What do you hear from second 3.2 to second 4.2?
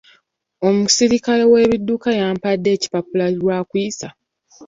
lwa kuyisa.